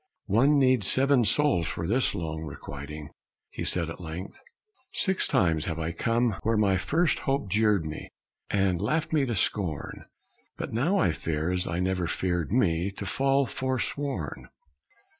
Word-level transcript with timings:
"One 0.25 0.57
needs 0.57 0.87
seven 0.87 1.25
souls 1.25 1.67
for 1.67 1.87
this 1.87 2.15
long 2.15 2.41
requiting," 2.41 3.11
He 3.51 3.63
said 3.63 3.87
at 3.87 3.99
length. 4.01 4.39
"Six 4.93 5.27
times 5.27 5.65
have 5.65 5.77
I 5.77 5.91
come 5.91 6.37
where 6.41 6.57
my 6.57 6.77
first 6.77 7.19
hope 7.29 7.49
jeered 7.51 7.85
me 7.85 8.09
And 8.49 8.81
laughed 8.81 9.13
me 9.13 9.27
to 9.27 9.35
scorn; 9.35 10.05
But 10.57 10.73
now 10.73 10.97
I 10.97 11.11
fear 11.11 11.51
as 11.51 11.67
I 11.67 11.79
never 11.79 12.07
feared 12.07 12.51
me 12.51 12.89
To 12.89 13.05
fall 13.05 13.45
forsworn. 13.45 14.49